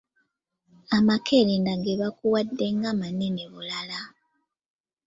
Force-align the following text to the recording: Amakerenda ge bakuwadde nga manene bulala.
Amakerenda 0.97 1.73
ge 1.83 1.93
bakuwadde 2.01 2.65
nga 2.77 2.91
manene 2.99 3.43
bulala. 3.51 3.99